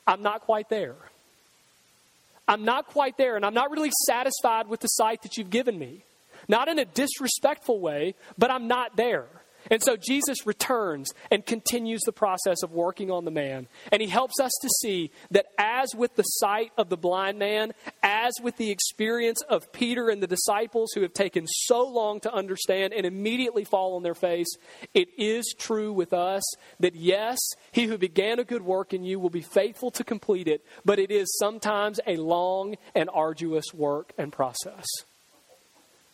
[0.07, 0.94] I'm not quite there.
[2.46, 5.79] I'm not quite there, and I'm not really satisfied with the sight that you've given
[5.79, 6.03] me.
[6.50, 9.28] Not in a disrespectful way, but I'm not there.
[9.70, 13.68] And so Jesus returns and continues the process of working on the man.
[13.92, 17.72] And he helps us to see that as with the sight of the blind man,
[18.02, 22.34] as with the experience of Peter and the disciples who have taken so long to
[22.34, 24.52] understand and immediately fall on their face,
[24.92, 26.42] it is true with us
[26.80, 27.38] that yes,
[27.70, 30.98] he who began a good work in you will be faithful to complete it, but
[30.98, 34.88] it is sometimes a long and arduous work and process.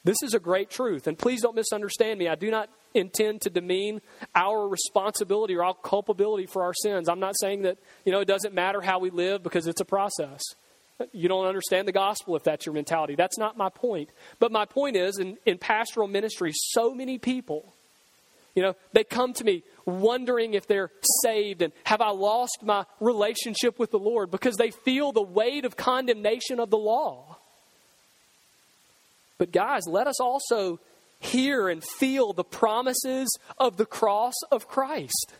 [0.07, 1.09] This is a great truth.
[1.09, 2.29] And please don't misunderstand me.
[2.29, 4.01] I do not intend to demean
[4.37, 7.09] our responsibility or our culpability for our sins.
[7.09, 9.85] I'm not saying that, you know, it doesn't matter how we live because it's a
[9.85, 10.41] process.
[11.13, 13.17] You don't understand the gospel if that's your mentality.
[13.17, 14.11] That's not my point.
[14.39, 17.75] But my point is in, in pastoral ministry, so many people,
[18.55, 20.93] you know, they come to me wondering if they're
[21.25, 25.65] saved and have I lost my relationship with the Lord because they feel the weight
[25.65, 27.36] of condemnation of the law.
[29.39, 30.81] But guys, let us also
[31.21, 35.33] hear and feel the promises of the cross of Christ.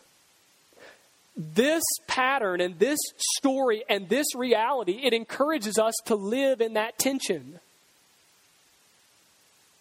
[1.35, 2.99] This pattern and this
[3.37, 7.59] story and this reality, it encourages us to live in that tension.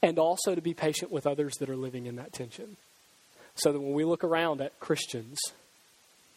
[0.03, 2.77] And also to be patient with others that are living in that tension.
[3.57, 5.39] So that when we look around at Christians,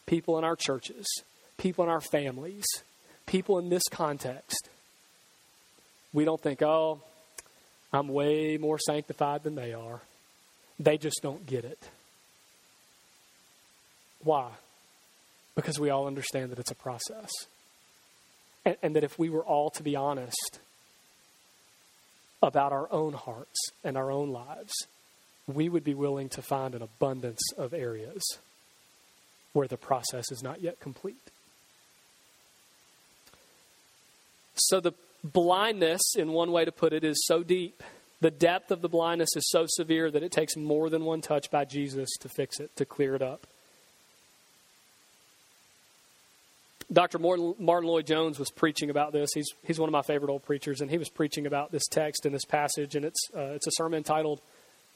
[0.06, 1.06] people in our churches,
[1.58, 2.66] people in our families,
[3.26, 4.70] people in this context,
[6.14, 7.02] we don't think, oh,
[7.92, 10.02] I'm way more sanctified than they are.
[10.80, 11.80] They just don't get it.
[14.24, 14.50] Why?
[15.56, 17.32] Because we all understand that it's a process.
[18.66, 20.60] And, and, that if we were all to be honest
[22.44, 24.74] about our own hearts and our own lives,
[25.48, 28.22] we would be willing to find an abundance of areas
[29.54, 31.32] where the process is not yet complete.
[34.56, 37.84] So the blindness, in one way to put it, is so deep.
[38.22, 41.50] The depth of the blindness is so severe that it takes more than one touch
[41.50, 43.48] by Jesus to fix it, to clear it up.
[46.92, 47.20] Dr.
[47.20, 49.30] Martyn Lloyd-Jones was preaching about this.
[49.34, 52.26] He's, he's one of my favorite old preachers, and he was preaching about this text
[52.26, 54.42] and this passage, and it's, uh, it's a sermon titled,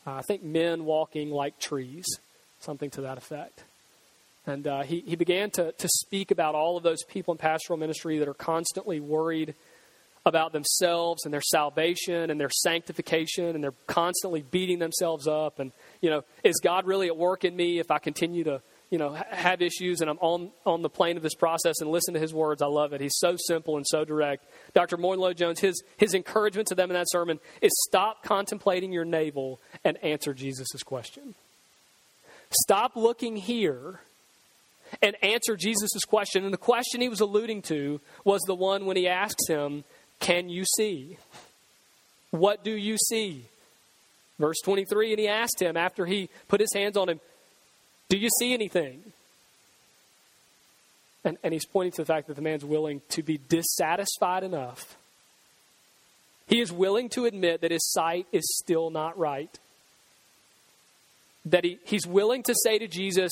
[0.07, 2.05] uh, I think, Men Walking Like Trees,
[2.59, 3.63] something to that effect.
[4.47, 7.77] And uh, he, he began to, to speak about all of those people in pastoral
[7.77, 9.53] ministry that are constantly worried
[10.25, 15.59] about themselves and their salvation and their sanctification, and they're constantly beating themselves up.
[15.59, 18.97] And, you know, is God really at work in me if I continue to, you
[18.97, 22.21] know, have issues and I'm on, on the plane of this process and listen to
[22.21, 22.62] his words?
[22.62, 23.01] I love it.
[23.01, 24.45] He's so simple and so direct.
[24.73, 24.95] Dr.
[24.95, 29.05] Martyn Lloyd Jones, his, his encouragement to them in that sermon is stop contemplating your
[29.05, 31.36] navel and answer Jesus' question.
[32.49, 33.99] Stop looking here
[35.01, 36.43] and answer Jesus' question.
[36.43, 39.83] And the question he was alluding to was the one when he asks him,
[40.19, 41.17] Can you see?
[42.32, 43.45] What do you see?
[44.39, 47.19] Verse 23, and he asked him after he put his hands on him,
[48.10, 49.02] Do you see anything?
[51.23, 54.97] And, and he's pointing to the fact that the man's willing to be dissatisfied enough.
[56.47, 59.58] He is willing to admit that his sight is still not right.
[61.45, 63.32] That he, he's willing to say to Jesus,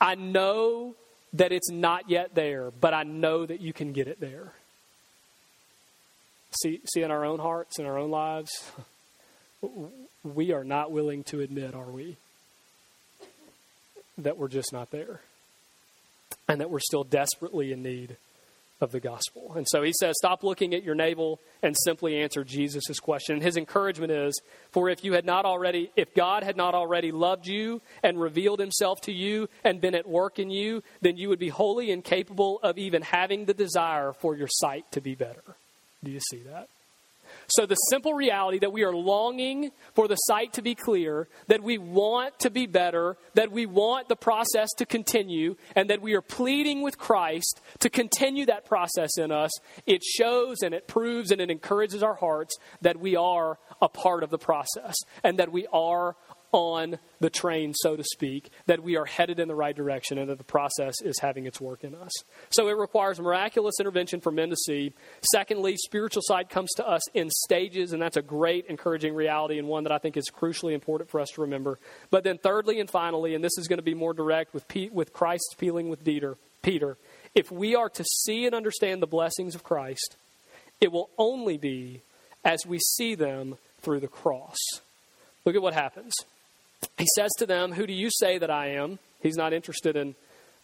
[0.00, 0.94] I know
[1.32, 4.52] that it's not yet there, but I know that you can get it there.
[6.60, 8.50] See, see in our own hearts, in our own lives,
[10.22, 12.16] we are not willing to admit, are we,
[14.18, 15.20] that we're just not there
[16.48, 18.16] and that we're still desperately in need
[18.82, 19.52] of the gospel.
[19.54, 23.36] And so he says, Stop looking at your navel and simply answer Jesus' question.
[23.36, 24.38] And his encouragement is,
[24.72, 28.58] For if you had not already, if God had not already loved you and revealed
[28.58, 32.58] himself to you and been at work in you, then you would be wholly incapable
[32.62, 35.42] of even having the desire for your sight to be better.
[36.04, 36.68] Do you see that?
[37.48, 41.62] So, the simple reality that we are longing for the sight to be clear, that
[41.62, 46.14] we want to be better, that we want the process to continue, and that we
[46.14, 49.50] are pleading with Christ to continue that process in us,
[49.86, 54.22] it shows and it proves and it encourages our hearts that we are a part
[54.22, 56.16] of the process and that we are
[56.52, 60.28] on the train, so to speak, that we are headed in the right direction and
[60.28, 62.12] that the process is having its work in us.
[62.50, 64.92] So it requires miraculous intervention for men to see.
[65.32, 69.66] Secondly, spiritual sight comes to us in stages, and that's a great encouraging reality and
[69.66, 71.78] one that I think is crucially important for us to remember.
[72.10, 74.92] But then, thirdly and finally, and this is going to be more direct with, Pete,
[74.92, 76.96] with Christ's feeling with Peter, Peter,
[77.34, 80.16] if we are to see and understand the blessings of Christ,
[80.80, 82.02] it will only be
[82.44, 84.58] as we see them through the cross.
[85.44, 86.12] Look at what happens.
[86.98, 88.98] He says to them, Who do you say that I am?
[89.20, 90.14] He's not interested in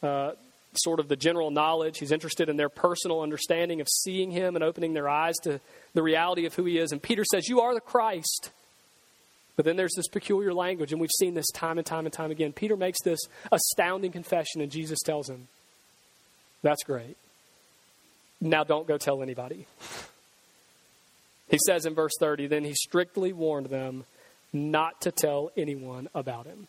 [0.03, 0.33] uh,
[0.75, 1.99] sort of the general knowledge.
[1.99, 5.61] He's interested in their personal understanding of seeing him and opening their eyes to
[5.95, 6.93] the reality of who he is.
[6.93, 8.51] And Peter says, You are the Christ.
[9.57, 12.31] But then there's this peculiar language, and we've seen this time and time and time
[12.31, 12.53] again.
[12.53, 13.19] Peter makes this
[13.51, 15.49] astounding confession, and Jesus tells him,
[16.63, 17.17] That's great.
[18.41, 19.67] Now don't go tell anybody.
[21.51, 24.05] He says in verse 30, Then he strictly warned them
[24.53, 26.69] not to tell anyone about him.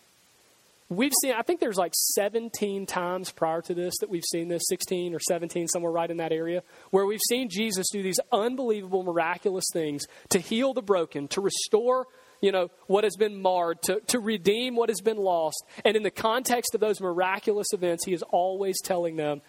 [0.89, 4.63] We've seen, I think there's like 17 times prior to this that we've seen this,
[4.69, 9.03] 16 or 17, somewhere right in that area, where we've seen Jesus do these unbelievable,
[9.03, 12.07] miraculous things to heal the broken, to restore
[12.41, 16.03] you know what has been marred to, to redeem what has been lost and in
[16.03, 19.41] the context of those miraculous events he is always telling them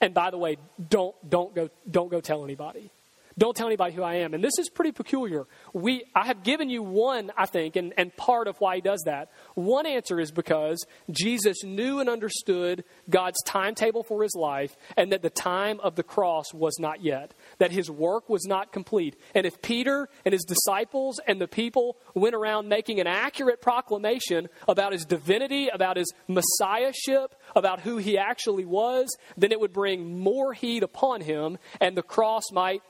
[0.00, 0.56] and by the way
[0.88, 2.90] don't don't go don't go tell anybody
[3.38, 4.32] don't tell anybody who I am.
[4.32, 5.46] And this is pretty peculiar.
[5.74, 9.02] We, I have given you one, I think, and, and part of why he does
[9.04, 9.30] that.
[9.54, 15.20] One answer is because Jesus knew and understood God's timetable for his life and that
[15.20, 19.16] the time of the cross was not yet, that his work was not complete.
[19.34, 24.48] And if Peter and his disciples and the people went around making an accurate proclamation
[24.66, 30.18] about his divinity, about his messiahship, about who he actually was, then it would bring
[30.18, 32.82] more heat upon him and the cross might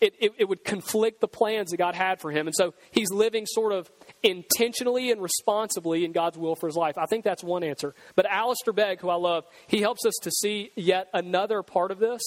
[0.00, 2.46] it, it, it, would conflict the plans that God had for him.
[2.46, 3.90] And so he's living sort of
[4.22, 6.98] intentionally and responsibly in God's will for his life.
[6.98, 7.94] I think that's one answer.
[8.16, 11.98] But Alistair Begg, who I love, he helps us to see yet another part of
[11.98, 12.22] this.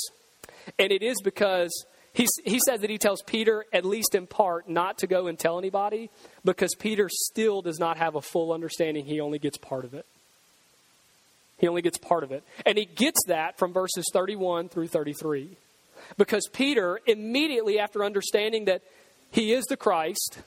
[0.80, 4.68] And it is because he, he says that he tells Peter, at least in part,
[4.68, 6.10] not to go and tell anybody
[6.44, 9.06] because Peter still does not have a full understanding.
[9.06, 10.06] He only gets part of it.
[11.58, 12.44] He only gets part of it.
[12.66, 15.58] And he gets that from verses 31 through 33.
[16.16, 18.82] Because Peter, immediately after understanding that
[19.32, 20.40] he is the Christ,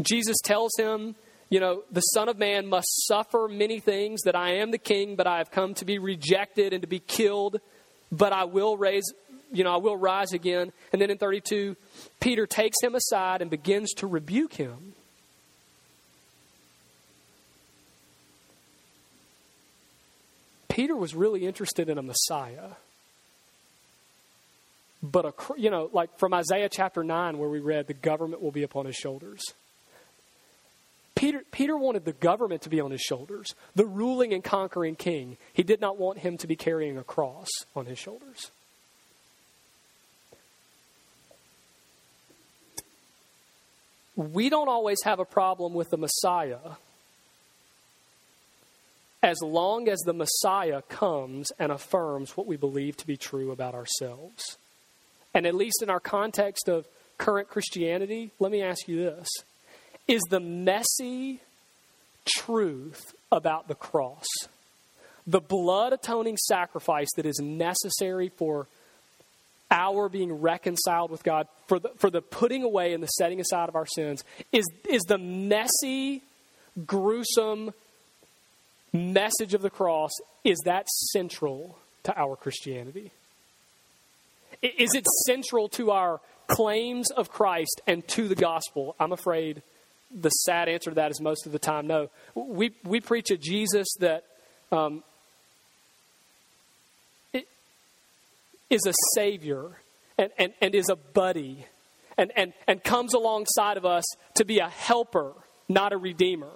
[0.00, 1.16] Jesus tells him,
[1.50, 5.16] you know, the Son of Man must suffer many things, that I am the king,
[5.16, 7.60] but I have come to be rejected and to be killed,
[8.10, 9.04] but I will raise,
[9.52, 10.72] you know, I will rise again.
[10.92, 11.76] And then in 32,
[12.20, 14.94] Peter takes him aside and begins to rebuke him.
[20.68, 22.70] Peter was really interested in a Messiah
[25.04, 28.50] but a, you know, like from Isaiah chapter 9, where we read, the government will
[28.50, 29.42] be upon his shoulders.
[31.14, 35.36] Peter, Peter wanted the government to be on his shoulders, the ruling and conquering king.
[35.52, 38.50] He did not want him to be carrying a cross on his shoulders.
[44.16, 46.76] We don't always have a problem with the Messiah
[49.22, 53.74] as long as the Messiah comes and affirms what we believe to be true about
[53.74, 54.58] ourselves.
[55.34, 56.86] And at least in our context of
[57.18, 59.28] current Christianity, let me ask you this
[60.06, 61.40] is the messy
[62.26, 64.26] truth about the cross,
[65.26, 68.66] the blood atoning sacrifice that is necessary for
[69.70, 73.68] our being reconciled with God, for the, for the putting away and the setting aside
[73.68, 74.22] of our sins,
[74.52, 76.22] is, is the messy,
[76.86, 77.72] gruesome
[78.92, 80.12] message of the cross,
[80.44, 83.10] is that central to our Christianity?
[84.64, 88.96] Is it central to our claims of Christ and to the gospel?
[88.98, 89.62] I'm afraid
[90.10, 92.10] the sad answer to that is most of the time no.
[92.34, 94.24] We, we preach a Jesus that
[94.72, 95.02] um,
[98.70, 99.70] is a savior
[100.16, 101.66] and, and, and is a buddy
[102.16, 104.04] and, and, and comes alongside of us
[104.34, 105.32] to be a helper,
[105.68, 106.52] not a redeemer.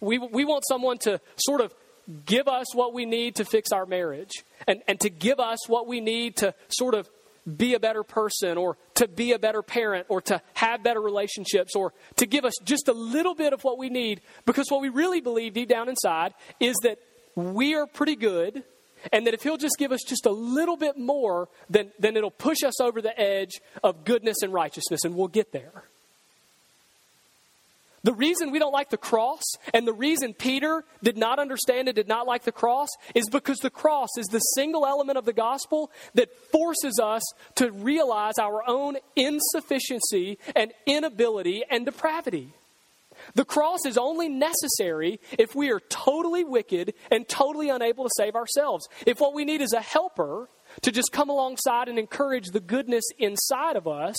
[0.00, 1.72] We, we want someone to sort of
[2.26, 4.32] give us what we need to fix our marriage
[4.66, 7.08] and, and to give us what we need to sort of
[7.56, 11.74] be a better person or to be a better parent or to have better relationships
[11.74, 14.20] or to give us just a little bit of what we need.
[14.46, 16.98] Because what we really believe deep down inside is that
[17.34, 18.62] we are pretty good
[19.12, 22.30] and that if he'll just give us just a little bit more then, then it'll
[22.30, 25.84] push us over the edge of goodness and righteousness and we'll get there
[28.04, 29.42] the reason we don't like the cross
[29.72, 33.58] and the reason Peter did not understand and did not like the cross is because
[33.58, 37.22] the cross is the single element of the gospel that forces us
[37.54, 42.52] to realize our own insufficiency and inability and depravity.
[43.34, 48.34] The cross is only necessary if we are totally wicked and totally unable to save
[48.34, 48.88] ourselves.
[49.06, 50.48] If what we need is a helper
[50.80, 54.16] to just come alongside and encourage the goodness inside of us,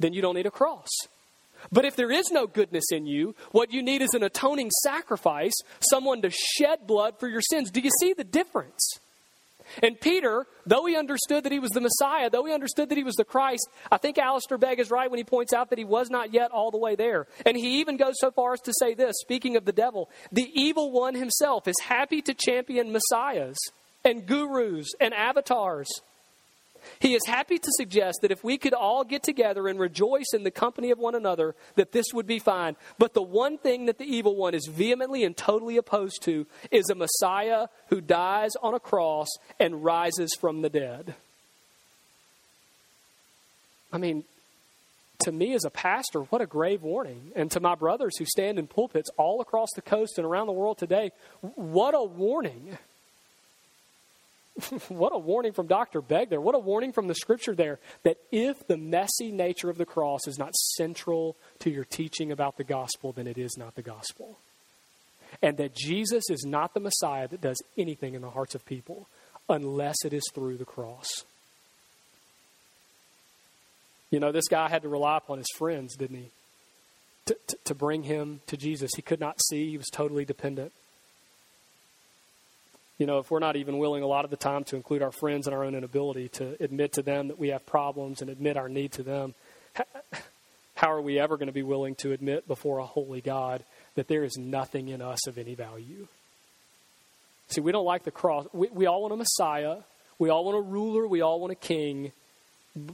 [0.00, 0.88] then you don't need a cross.
[1.70, 5.54] But if there is no goodness in you, what you need is an atoning sacrifice,
[5.80, 7.70] someone to shed blood for your sins.
[7.70, 8.98] Do you see the difference?
[9.82, 13.04] And Peter, though he understood that he was the Messiah, though he understood that he
[13.04, 15.84] was the Christ, I think Alistair Begg is right when he points out that he
[15.84, 17.26] was not yet all the way there.
[17.44, 20.50] And he even goes so far as to say this speaking of the devil, the
[20.54, 23.58] evil one himself is happy to champion messiahs
[24.04, 25.88] and gurus and avatars
[27.00, 30.44] he is happy to suggest that if we could all get together and rejoice in
[30.44, 32.76] the company of one another, that this would be fine.
[32.98, 36.90] But the one thing that the evil one is vehemently and totally opposed to is
[36.90, 41.14] a Messiah who dies on a cross and rises from the dead.
[43.92, 44.24] I mean,
[45.20, 47.32] to me as a pastor, what a grave warning.
[47.34, 50.52] And to my brothers who stand in pulpits all across the coast and around the
[50.52, 51.10] world today,
[51.40, 52.78] what a warning.
[54.88, 56.00] what a warning from Dr.
[56.00, 56.40] Begg there.
[56.40, 60.26] What a warning from the scripture there that if the messy nature of the cross
[60.26, 64.38] is not central to your teaching about the gospel, then it is not the gospel.
[65.42, 69.06] And that Jesus is not the Messiah that does anything in the hearts of people
[69.48, 71.24] unless it is through the cross.
[74.10, 76.30] You know, this guy had to rely upon his friends, didn't he?
[77.26, 78.90] To, to, to bring him to Jesus.
[78.96, 80.72] He could not see, he was totally dependent.
[82.98, 85.12] You know, if we're not even willing a lot of the time to include our
[85.12, 88.56] friends in our own inability to admit to them that we have problems and admit
[88.56, 89.34] our need to them,
[90.74, 94.08] how are we ever going to be willing to admit before a holy God that
[94.08, 96.08] there is nothing in us of any value?
[97.48, 98.46] See, we don't like the cross.
[98.52, 99.76] We, we all want a Messiah.
[100.18, 101.06] We all want a ruler.
[101.06, 102.10] We all want a king.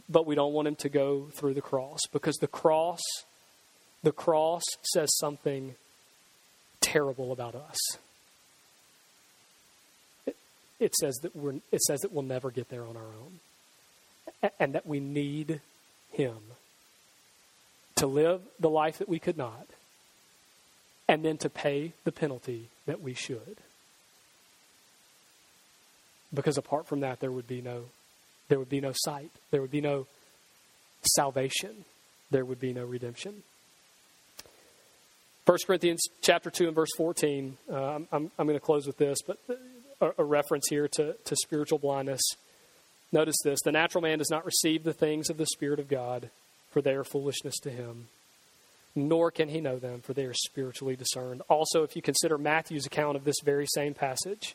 [0.09, 3.01] But we don't want him to go through the cross because the cross,
[4.03, 5.75] the cross says something
[6.81, 7.79] terrible about us
[10.85, 14.75] it says that we're, it says that we'll never get there on our own, and
[14.75, 15.63] that we need
[16.13, 16.37] Him
[17.97, 19.67] to live the life that we could not,
[21.09, 23.57] and then to pay the penalty that we should.
[26.35, 27.85] Because apart from that, there would be no,
[28.49, 30.07] there would be no sight, there would be no
[31.15, 31.87] salvation,
[32.31, 33.43] there would be no redemption.
[35.47, 37.57] 1 Corinthians chapter 2 and verse 14.
[37.71, 39.39] Uh, I'm, I'm, I'm going to close with this, but
[40.01, 42.23] a, reference here to, to spiritual blindness.
[43.13, 46.31] Notice this the natural man does not receive the things of the Spirit of God,
[46.71, 48.09] for they are foolishness to him,
[48.95, 51.43] nor can he know them, for they are spiritually discerned.
[51.49, 54.55] Also, if you consider Matthew's account of this very same passage,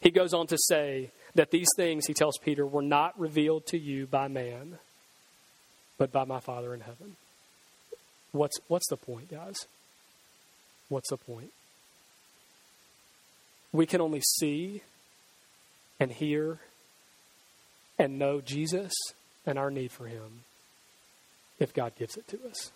[0.00, 3.78] he goes on to say that these things, he tells Peter, were not revealed to
[3.78, 4.78] you by man,
[5.98, 7.16] but by my Father in heaven.
[8.32, 9.66] What's, what's the point, guys?
[10.88, 11.52] What's the point?
[13.72, 14.82] We can only see
[15.98, 16.58] and hear
[17.98, 18.92] and know Jesus
[19.46, 20.44] and our need for him
[21.58, 22.72] if God gives it to us.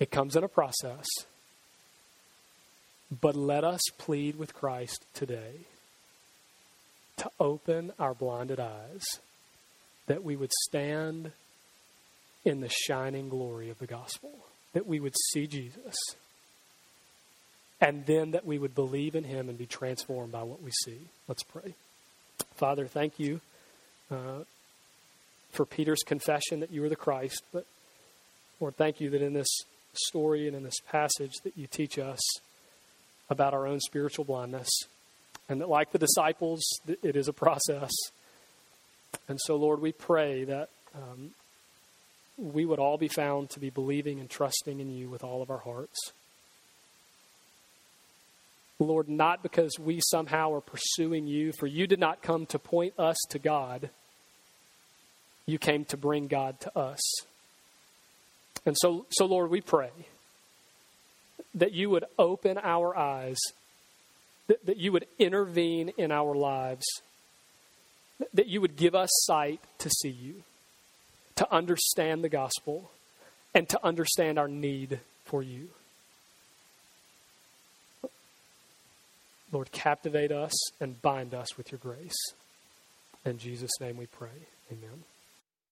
[0.00, 1.06] It comes in a process.
[3.20, 5.66] But let us plead with Christ today
[7.18, 9.02] to open our blinded eyes
[10.06, 11.32] that we would stand
[12.44, 14.30] in the shining glory of the gospel,
[14.72, 15.94] that we would see Jesus,
[17.82, 21.00] and then that we would believe in him and be transformed by what we see.
[21.26, 21.74] Let's pray.
[22.54, 23.40] Father, thank you
[24.08, 24.44] uh,
[25.50, 27.66] for Peter's confession that you are the Christ, but
[28.60, 29.48] Lord, thank you that in this
[29.94, 32.20] story and in this passage that you teach us
[33.28, 34.70] about our own spiritual blindness,
[35.48, 37.90] and that like the disciples, it is a process.
[39.26, 41.30] And so, Lord, we pray that um,
[42.38, 45.50] we would all be found to be believing and trusting in you with all of
[45.50, 46.12] our hearts.
[48.82, 52.94] Lord, not because we somehow are pursuing you, for you did not come to point
[52.98, 53.90] us to God,
[55.46, 57.00] you came to bring God to us.
[58.64, 59.90] And so, so Lord, we pray
[61.54, 63.38] that you would open our eyes,
[64.46, 66.84] that, that you would intervene in our lives,
[68.32, 70.42] that you would give us sight to see you,
[71.36, 72.90] to understand the gospel,
[73.54, 75.68] and to understand our need for you.
[79.52, 82.16] Lord, captivate us and bind us with your grace.
[83.24, 84.48] In Jesus' name we pray.
[84.72, 85.04] Amen.